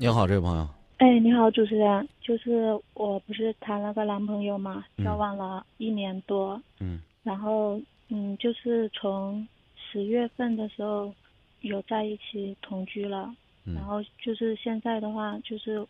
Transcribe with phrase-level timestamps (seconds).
[0.00, 0.66] 你好，这位朋友。
[0.96, 5.04] 哎，你好，主持人，就是我不是谈了个男朋友嘛，嗯。
[5.04, 7.02] 交往了一年多，嗯。
[7.22, 11.12] 然后嗯，就是从十月份的时候
[11.60, 13.30] 有在一起同居了，
[13.66, 13.74] 嗯。
[13.74, 15.86] 然后就是现在的话就是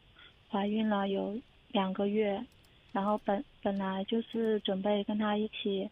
[0.50, 1.38] 怀孕了有
[1.70, 2.44] 两个月，
[2.90, 5.88] 然后本本来就是准备跟他一起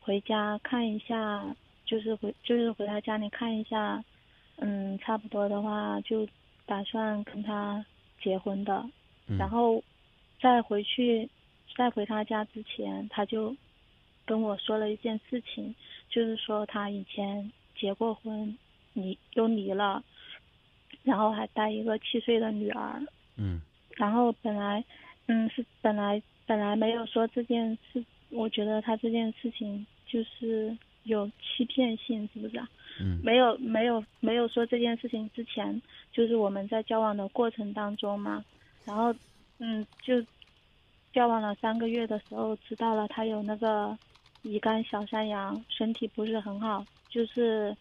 [0.00, 1.46] 回家看一下，
[1.86, 4.02] 就是回就是回他家里看一下，
[4.56, 6.26] 嗯，差不多的话就
[6.66, 7.84] 打算跟他
[8.22, 8.88] 结婚的，
[9.26, 9.36] 嗯。
[9.36, 9.82] 然后
[10.40, 11.28] 在回去
[11.76, 13.54] 在回他家之前，他就
[14.24, 15.74] 跟我说了一件事情，
[16.08, 18.56] 就是说他以前结过婚，
[18.92, 20.02] 离又离了，
[21.02, 23.02] 然后还带一个七岁的女儿，
[23.36, 23.60] 嗯。
[23.96, 24.82] 然后本来，
[25.26, 32.68] 嗯，是本来本来没有说这件事，我觉得他这件事情就是有欺骗性，是不是啊？
[33.00, 33.20] 嗯。
[33.22, 35.80] 没有没有没有说这件事情之前，
[36.12, 38.44] 就是我们在交往的过程当中嘛，
[38.84, 39.14] 然后
[39.58, 40.22] 嗯，就
[41.12, 43.96] 交往了三个月的时候，知道了他有那个
[44.42, 47.76] 乙肝小山羊，身体不是很好，就是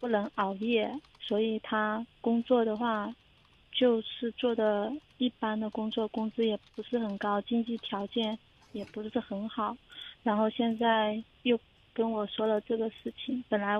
[0.00, 3.14] 不能熬夜，所以他工作的话，
[3.72, 8.38] 就是做的一般的工作，工资也不是很高，经济条件
[8.72, 9.76] 也不是很好，
[10.22, 11.58] 然后现在又
[11.98, 13.76] 跟我说了这个事情，本来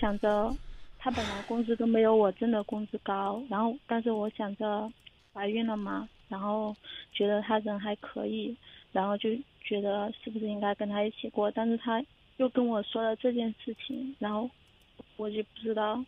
[0.00, 0.52] 想着
[0.98, 4.92] 他本来工资都没有我挣的工资高，然后但是我想着
[5.32, 6.74] 怀孕了嘛，然后
[7.12, 8.56] 觉得他人还可以，
[8.90, 9.30] 然后就
[9.62, 12.04] 觉得是不是应该跟他一起过，但是他
[12.38, 14.50] 又跟我说了这件事情，然后
[15.16, 16.04] 我就不知道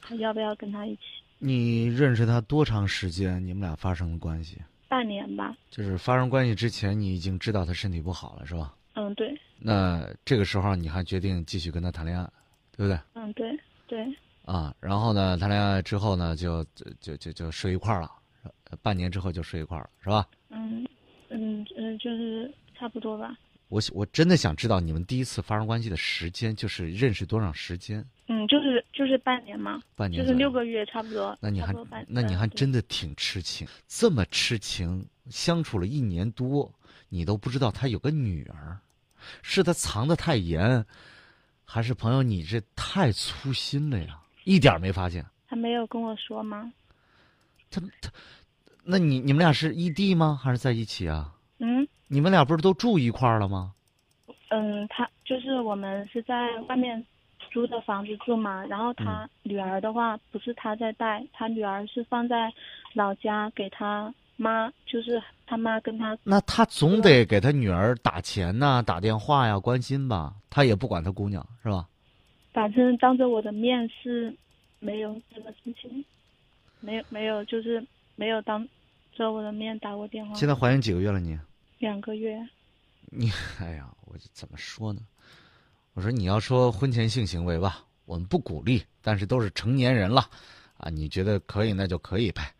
[0.00, 1.02] 还要不要跟他一起，
[1.38, 3.46] 你认识他多长时间？
[3.46, 4.56] 你们俩发生的关系？
[4.88, 8.74] 半年吧，就是发生关系之前，你已经知道他身体不好了，是吧？
[8.94, 12.24] 嗯对，那这个时候你还决定继续跟他谈恋爱，
[12.76, 12.98] 对不对？
[13.14, 14.06] 嗯对对，
[14.44, 16.64] 啊，然后呢，谈恋爱之后呢，就
[17.00, 18.10] 就就就睡一块儿了，
[18.70, 20.26] 呃半年之后就睡一块儿了，是吧？
[20.50, 20.86] 嗯
[21.28, 23.36] 嗯嗯，就是差不多吧，
[23.68, 28.04] 我我真的想知道你们第一次发生关系的时间，就是认识多长时间？
[28.28, 31.74] 嗯就是就是半年嘛，半年就是六个月差不多，那你还
[32.06, 36.70] 那你还真的挺痴情，这么痴情，相处了一年多，
[37.08, 38.78] 你都不知道他有个女儿，
[39.42, 40.84] 是他藏的太严，
[41.64, 44.20] 还是朋友你这太粗心了呀？
[44.44, 45.24] 一点没发现。
[45.48, 46.72] 他没有跟我说吗？
[47.70, 48.10] 他他，
[48.84, 50.38] 那你你们俩是异地吗？
[50.42, 51.34] 还是在一起啊？
[51.58, 53.74] 嗯你们俩不是都住一块儿了吗？
[54.48, 57.04] 嗯，他就是我们是在外面
[57.50, 62.50] 租的房子住嘛，然后他女儿的话不是他在带，他女儿是放在
[62.94, 70.34] 老家给他妈，就是他妈跟他那他总得给他女儿打钱呐、打电话呀，关心吧。
[70.48, 71.86] 他也不管他姑娘是吧？
[72.52, 74.34] 反正当着我的面是
[74.78, 76.04] 没有这个事情，
[76.80, 77.84] 没有没有就是
[78.14, 78.66] 没有当
[79.12, 80.34] 着我的面打过电话。
[80.34, 81.38] 现在怀孕几个月了你？
[81.78, 82.38] 两个月，
[83.06, 85.00] 你哎呀，我怎么说呢？
[85.94, 90.28] 我说你要说婚前性行为吧，我们不鼓励，但是都是成年人了，
[90.76, 92.52] 啊，你觉得可以那就可以呗。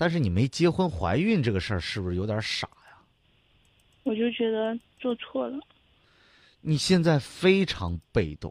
[0.00, 2.96] 但是你没结婚怀孕这个事儿是不是有点傻呀？
[4.02, 5.60] 我就觉得做错了。
[6.62, 8.50] 你现在非常被动，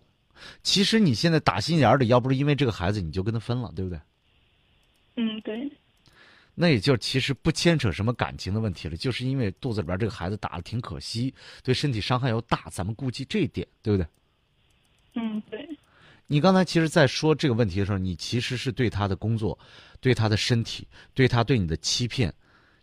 [0.62, 4.00] 其实你现在打心眼儿里，要不是因为这个孩子，你就跟他分了，对不对？
[5.16, 5.72] 嗯，对，
[6.54, 11.34] 那也就其实不牵扯什么感情的问题了，就是因为肚子里边这个孩子打的挺可惜，
[11.64, 14.08] 对身体伤害又大，咱们顾及这一点，对不对？
[15.16, 15.68] 嗯，对，
[16.32, 19.58] 你刚才其实，在说这个问题的时候，你其实是对他的工作、
[20.00, 22.32] 对他的身体、对他对你的欺骗。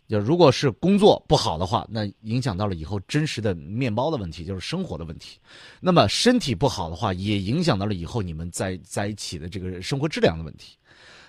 [0.05, 5.39] 就如果是工作不好的话，那影响到了以后真实的面包的问题，就是生活的问题。
[5.79, 10.77] 那么身体不好的话，也影响到了以后你们在在一起的这个生活质量的问题。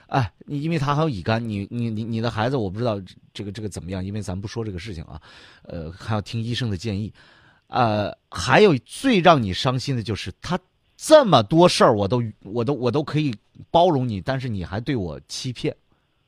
[0.08, 3.00] 哎，你因为他还有乙肝，你你你你的孩子，我不知道
[3.32, 5.22] 这个这个怎么样，因为咱不说这个事情啊，
[5.62, 7.12] 呃，还要听医生的建议。
[7.68, 10.58] 呃，还有最让你伤心的就是他
[11.00, 13.32] 这么多事儿，我都我都我都可以
[13.70, 15.74] 包容你，但是你还对我欺骗，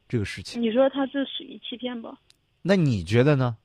[0.08, 2.08] 这个事情，你说他是属于欺骗不？
[2.62, 3.56] 那你觉得呢？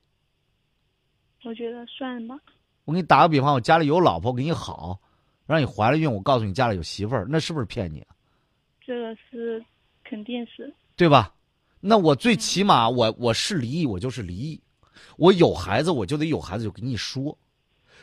[1.44, 2.36] 我觉得算吧。
[2.84, 5.00] 我给你打个比方，我家里有老婆，我给你好，
[5.46, 8.08] 让你怀了孕，我告诉你家里有媳妇儿，那是不是骗你啊？
[8.84, 9.64] 这个是
[10.02, 11.32] 肯定是，对吧？
[11.78, 14.60] 那我最起码我我是离异，我就是离异，
[15.18, 17.38] 我有孩子我就得有孩子，就给你说，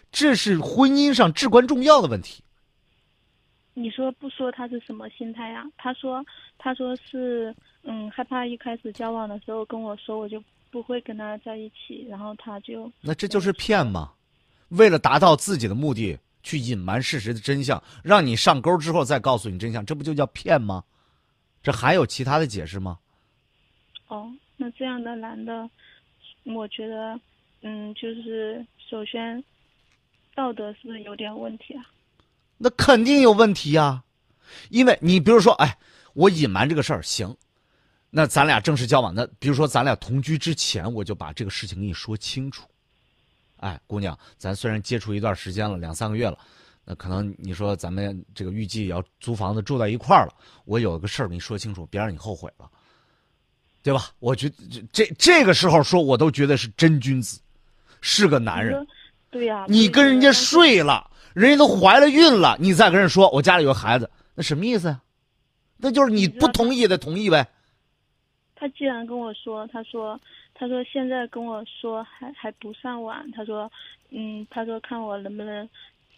[0.09, 2.41] 这是婚姻上至关重要的问题。
[3.73, 6.23] 你说不说他是什么心态呀、他说
[6.57, 7.53] 他说是
[7.83, 14.13] 嗯害怕一开始交往的时候跟我说我就不会跟他在一起，然后他就那这就是骗吗？
[14.69, 20.83] 为了达到自己的目的，去隐瞒事实的真相，让你上钩之后再告诉你真相，这不就叫骗吗？
[21.61, 22.99] 这还有其他的解释吗？
[24.07, 25.69] 哦，那这样的男的，
[26.43, 27.19] 我觉得，
[27.61, 29.43] 嗯，就是首先
[30.35, 31.85] 道德是不是有点问题啊？
[32.57, 34.03] 那肯定有问题呀，
[34.69, 35.77] 因为你比如说，哎，
[36.13, 37.35] 我隐瞒这个事儿行，
[38.09, 42.67] 那咱俩正式交往，那比如说咱俩同居之前，我就把这个事情跟你说清楚。
[43.57, 46.37] 哎，姑娘，咱虽然接触一段时间了，两三个月了，
[46.85, 50.33] 那可能你说咱们这个预计要租房子住在一块儿了，
[50.65, 52.69] 我有个事儿跟你说清楚，别让你后悔了，
[53.81, 54.09] 对吧？
[54.19, 54.55] 我觉得
[54.91, 57.39] 这这个时候说，我都觉得是真君子，
[58.01, 58.85] 是个男人。
[59.31, 65.01] 对呀，你跟人家睡了，人家都怀了孕了，你再跟人说我家里有孩子，那什么意思呀？
[65.77, 67.47] 那就是你不同意也得同意呗。
[68.55, 70.19] 他既然跟我说，他说。
[70.55, 73.69] 他说：“现在跟我说还还不算晚。”他说
[74.11, 75.67] ：“嗯，他说看我能不能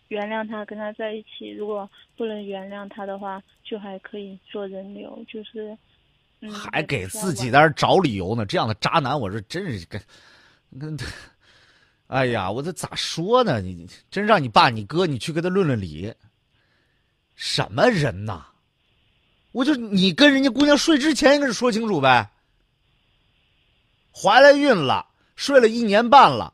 [0.10, 1.52] 原谅他，跟他在一起。
[1.52, 5.18] 如果不能原谅他的话，就还可以做人流。
[5.26, 5.76] 就是，
[6.52, 8.46] 还给自己在那找理由呢。
[8.46, 10.00] 这样的渣男，我说真是跟
[10.78, 10.98] 跟，
[12.08, 13.62] 哎呀，我这咋说呢？
[13.62, 16.14] 你真让你爸你哥你去跟他论论理，
[17.36, 18.46] 什么人呐？
[19.52, 22.32] 我就你跟人家姑娘睡之前跟人说清楚呗。”
[24.18, 26.54] 怀了孕了，睡了一年半了，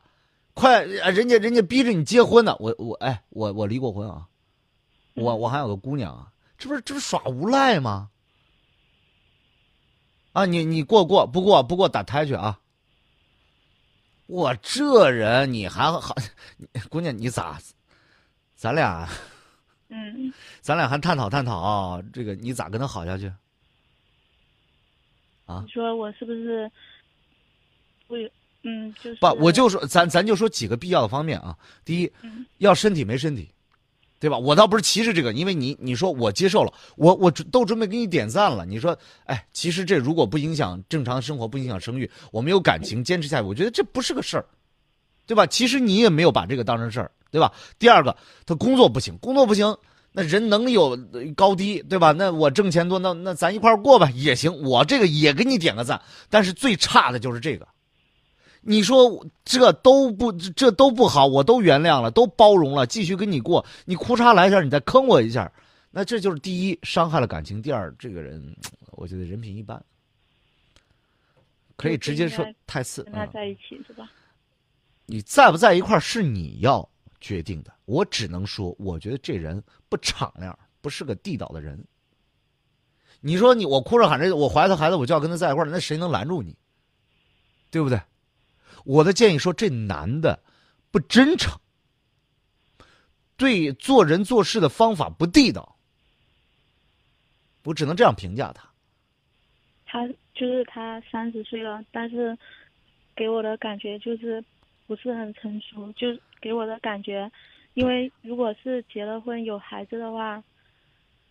[0.55, 2.55] 快，人家人家逼着你结婚呢。
[2.59, 4.25] 我我哎，我我离过婚啊，
[5.13, 8.09] 我我还有个姑娘啊，这不是这不耍无赖吗？
[10.31, 12.59] 啊，你你过过不过不过打胎去啊！
[14.31, 16.15] 我这人你还好，
[16.89, 17.59] 姑娘你咋？
[18.55, 19.05] 咱俩，
[19.89, 20.31] 嗯，
[20.61, 23.29] 咱俩还探讨探讨这个你咋跟他好下去？
[25.45, 25.61] 啊？
[25.65, 26.71] 你说我是不是？
[28.07, 28.17] 我，
[28.63, 31.57] 嗯，就是不，我就说，咱咱就说几个必要的方面啊。
[31.83, 32.09] 第一，
[32.59, 33.49] 要身体没身体，
[34.21, 34.37] 对吧？
[34.37, 38.63] 我倒不是歧视这个，因为你你说我接受了，我我都准备给你点赞了。
[38.67, 38.95] 你说，
[39.25, 44.45] 哎，其实这如果不影响正常生活，不影响生育，我们有感情，坚持下去，我觉得这不是个事儿，
[45.25, 45.47] 对吧？
[45.47, 47.51] 其实你也没有把这个当成事儿，对吧？
[47.79, 48.15] 第二个，
[48.45, 49.75] 他工作不行，工作不行，
[50.11, 50.95] 那人能力有
[51.35, 52.11] 高低，对吧？
[52.11, 55.99] 那我挣钱多，那那咱一块过吧也行，我这个也给你点个赞。
[56.29, 57.67] 但是最差的就是这个。
[58.61, 63.65] 你说这都不这都不好，我都原谅了，都包容了，继续跟你过。
[63.85, 65.51] 你哭嚓来一下，你再坑我一下，
[65.89, 68.55] 那这就是第一伤害了感情，第二这个人
[68.93, 69.83] 我觉得人品一般，
[71.75, 73.03] 可以直接说太次。
[73.03, 74.11] 跟他在一起是吧？
[75.07, 76.87] 你在不在一块是你要
[77.19, 81.83] 决定的，我只能说，我觉得这人不敞亮，不是个地道的人。
[83.19, 86.55] 你说你我哭着喊着我怀他孩子，我就要跟他在一块儿，那谁能拦住你？
[87.71, 87.99] 对不对？
[88.85, 90.39] 我的建议说，这男的
[90.91, 91.59] 不真诚，
[93.37, 95.75] 对做人做事的方法不地道，
[97.63, 98.69] 我只能这样评价他。
[99.85, 102.37] 他就是他三十岁了，但是
[103.15, 104.43] 给我的感觉就是
[104.87, 106.07] 不是很成熟，就
[106.39, 107.29] 给我的感觉，
[107.73, 110.41] 因为如果是结了婚有孩子的话，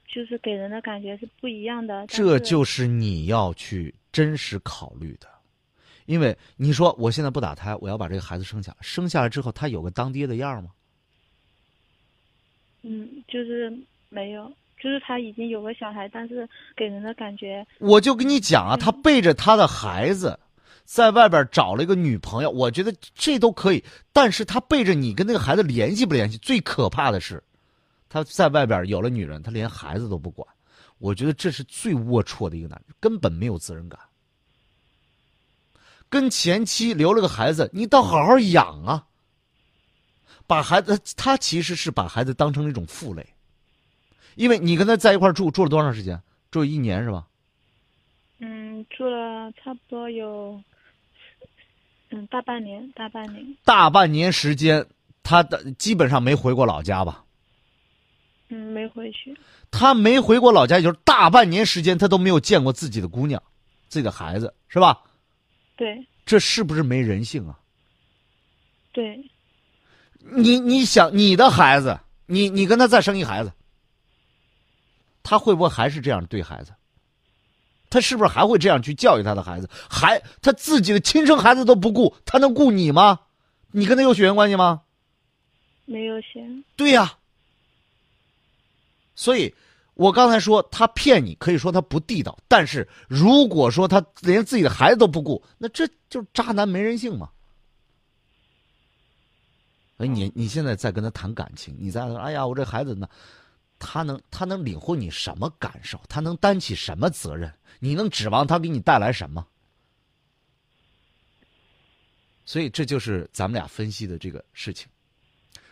[0.06, 2.06] 就是给人的感觉是不一样的。
[2.06, 5.26] 这就是你要去真实考虑的。
[6.10, 10.70] 因为你说我现在不打胎，我要把这个孩子生下来，生下来之后他有个当爹的样吗？
[12.82, 13.72] 嗯，就是
[14.08, 14.52] 没有，
[14.82, 20.36] 就是他已经有个小孩，但是给人的感觉，我就跟你讲啊，他背着他的孩子，
[20.84, 26.37] 在外边找了一个女朋友，我觉得这都可以，但是他背着你跟那个孩子联系不联系？
[26.38, 27.40] 最可怕的是，
[28.08, 30.44] 他在外边有了女人，他连孩子都不管，
[30.99, 34.00] 我觉得这是最龌龊的一个男人，根本没有责任感。
[36.11, 39.07] 跟前妻留了个孩子，你倒好好养啊！
[40.47, 43.25] 把孩子，他其实是把孩子当成了一种负累，
[44.35, 46.21] 因为你跟他在一块住，住了多长时间？
[46.50, 47.25] 住一年是吧？
[48.40, 50.61] 嗯，住了差不多有，
[52.09, 53.57] 嗯，大半年，大半年。
[53.64, 54.85] 大半年时间，
[55.23, 57.25] 他的基本上没回过老家吧？
[58.49, 59.38] 嗯，没回去。
[59.71, 63.40] 他没回过老家，也就是大半年时间，他都没有见过自己的姑娘，
[63.88, 65.00] 自己的孩子，是吧？
[65.80, 67.58] 对，这是不是没人性啊？
[68.92, 69.18] 对，
[70.18, 73.50] 你你想你的孩子，你你跟他再生一孩子，
[75.22, 76.75] 他会不会还是这样对孩子？
[77.88, 79.70] 他是不是还会这样去教育他的孩子？
[79.88, 83.20] 还他自己的亲生孩子都不顾，他能顾你吗？
[83.70, 84.82] 你跟他有血缘关系吗？
[85.87, 86.46] 没有血。
[86.76, 87.16] 对呀，
[89.14, 89.54] 所以。
[90.00, 92.38] 我刚才说他骗你，可以说他不地道。
[92.49, 97.28] 但是如果说他连自己的孩子都不顾，那这就是渣男没人性嘛。
[99.99, 103.07] 哎，你你现在在跟他谈感情，你在哎呀，我这孩子呢，
[103.78, 106.00] 他能他能领会你什么感受？
[106.09, 107.52] 他能担起什么责任？
[107.78, 109.47] 你能指望他给你带来什么？
[112.47, 114.88] 所以这就是咱们俩分析的这个事情。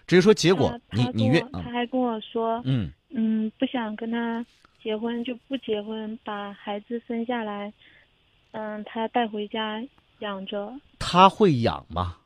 [0.07, 4.45] 至于说结果，你你愿他还跟我说，嗯嗯，不想跟他
[4.83, 7.73] 结婚就不结婚，把孩子生下来，
[8.53, 9.83] 嗯，他带回家
[10.21, 10.73] 养着。
[10.99, 12.17] 他会养吗？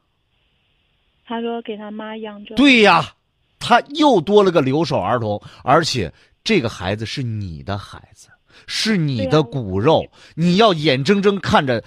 [1.25, 2.55] 他说给他妈养着。
[2.57, 3.15] 对呀，
[3.59, 6.13] 他又多了个留守儿童，而且
[6.43, 8.29] 这个孩子是你的孩子，
[8.67, 11.83] 是你的骨肉，你要眼睁睁看着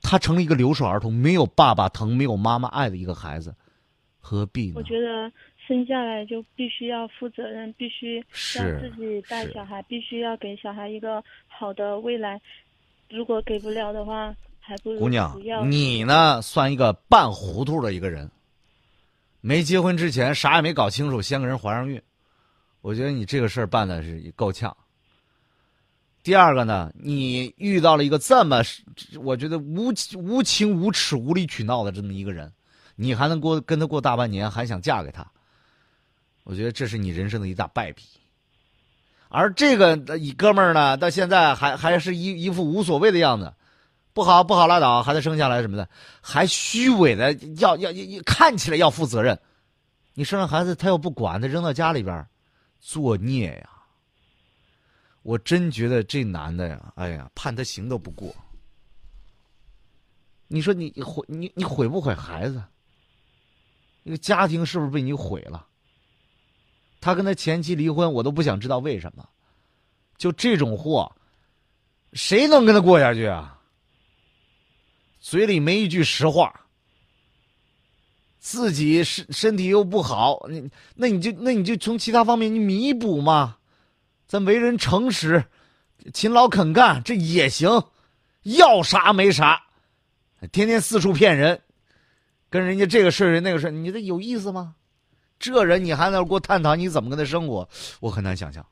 [0.00, 3.54] 他成了一个留守儿童，没有爸爸疼，没有妈妈爱的一个孩子。
[4.20, 4.74] 何必呢？
[4.76, 5.30] 我觉得
[5.68, 8.24] 生下来就必须要负责任，必须
[8.56, 12.40] 让自己带小孩，必须要给小孩一个好的未来。
[13.10, 18.30] 如果给不了的话，还不如姑娘，你呢，算一个半糊涂的一个人。
[19.42, 22.00] 没结婚之前啥也没搞清楚，先给人怀上孕，
[22.80, 24.74] 我觉得你这个事儿办的是够呛。
[26.22, 28.62] 第二个呢，你遇到了一个这么，
[29.22, 32.50] 我觉得无无情无耻、无理取闹的这么一个人。
[32.96, 35.30] 你还能过跟他过大半年，还想嫁给他？
[36.48, 38.04] 我觉得这是你人生的一大败笔。
[39.28, 39.94] 而这个
[40.38, 43.52] 哥们儿呢，到现在还还是一一副无所谓的样子，
[44.14, 45.86] 不好不好拉倒，孩子生下来什么的，
[46.22, 49.38] 还虚伪的要要要看起来要负责任。
[50.14, 52.26] 你生了孩子，他又不管，他扔到家里边，
[52.80, 53.68] 作孽呀！
[55.22, 58.34] 我真觉得这男的呀，哎呀，判他刑都不过。
[60.46, 62.64] 你说你毁你你毁不毁孩子？
[64.06, 65.66] 这个家庭是不是被你毁了？
[67.00, 69.28] 他跟他前妻离婚，我都不想知道为什么。
[70.16, 71.10] 就这种货，
[72.12, 73.58] 谁能跟他过下去啊？
[75.20, 76.60] 嘴里没一句实话，
[78.38, 83.56] 自己身身体又不好，你那你就那你就从其他方面你弥补嘛。
[84.26, 85.44] 咱为人诚实，
[86.12, 87.68] 勤劳肯干，这也行。
[88.42, 89.62] 要啥没啥，
[90.52, 91.60] 天天四处骗人。
[92.50, 94.74] 跟人家这个事那个事儿，你这有意思吗？
[95.38, 97.68] 这人你还能给我探讨你怎么跟他生活？
[98.00, 98.64] 我很难想象。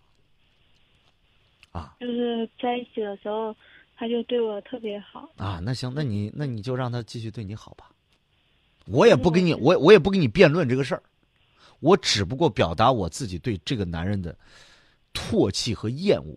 [1.72, 3.54] 啊，就是在一起的时候，
[3.96, 5.28] 他就对我特别好。
[5.36, 7.90] 啊，那行，那你那你就让他继续对你好吧。
[8.86, 11.02] 我也不跟你，我我也不跟你辩论这个事儿，
[11.80, 14.34] 我只不过表达我自己对这个男人的
[15.12, 16.34] 唾弃和厌恶。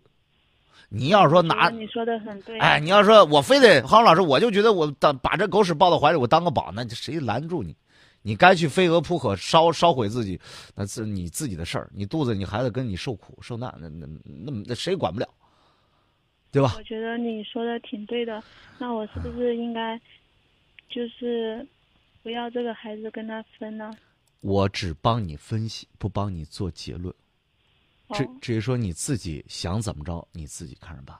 [0.88, 7.74] 你要说拿你说的很对，哎，你要说我非得黄老师，我就觉得我当把这狗屎抱到怀里，我当个宝，那谁拦住你？
[8.22, 10.40] 你该去飞蛾扑火，烧烧毁自己，
[10.74, 11.90] 那是你自己的事儿。
[11.94, 15.28] 你肚子，你孩子跟你受苦受难，那那那那谁管不了？
[16.52, 16.74] 对吧？
[16.76, 18.42] 我觉得你说的挺对的，
[18.78, 19.96] 那我是不是应该
[20.88, 21.66] 就是
[22.22, 23.90] 不要这个孩子跟他分呢？
[24.40, 27.14] 我只帮你分析，不帮你做结论。
[28.12, 31.16] 至至于说你自己想怎么着，你自己看着办。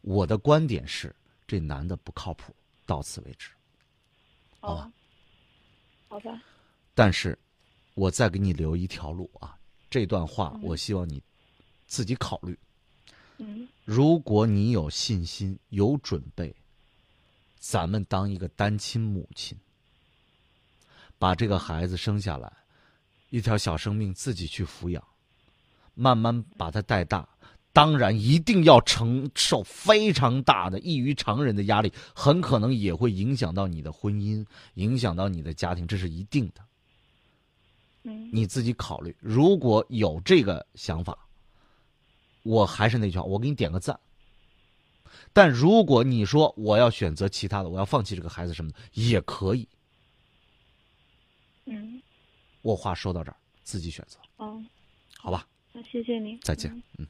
[0.00, 1.14] 我的观点是，
[1.46, 2.52] 这男的不靠谱，
[2.84, 3.50] 到此为止。
[4.58, 4.92] 好吧，
[6.08, 6.42] 好吧。
[6.94, 7.38] 但是，
[7.94, 9.56] 我再给你留一条路啊。
[9.88, 11.22] 这段话，我希望你
[11.86, 12.58] 自己考虑。
[13.38, 13.68] 嗯。
[13.84, 16.54] 如果你有信心、有准备，
[17.58, 19.56] 咱们当一个单亲母亲，
[21.18, 22.52] 把这个孩子生下来，
[23.30, 25.02] 一条小生命自己去抚养。
[25.94, 27.26] 慢慢把他带大，
[27.76, 34.42] 当然一定要承受非常大的异于常人的压力，很可能也会影响到你的婚姻，
[34.76, 36.64] 影响到你的家庭，这是一定的。
[38.04, 39.14] 嗯，你自己考虑。
[39.20, 41.18] 如果有这个想法，
[42.44, 44.00] 我还是那句话，我给你点个赞。
[45.34, 49.68] 但如果你说我要选择其他的，我要放弃这个孩子什么的，也可以。
[51.66, 52.00] 嗯，
[52.62, 54.18] 我话说到这儿，自己选择。
[54.38, 54.64] 哦，
[55.18, 55.46] 好吧。
[55.74, 57.06] 那谢谢您，再见，嗯。